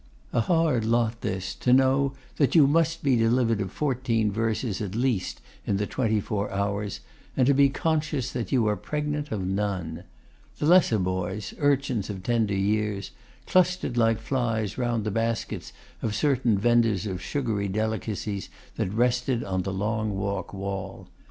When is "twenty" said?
5.85-6.19